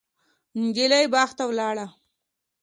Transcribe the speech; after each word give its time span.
نجلۍ 0.61 1.05
باغ 1.13 1.29
ته 1.37 1.43
ولاړه. 1.49 1.85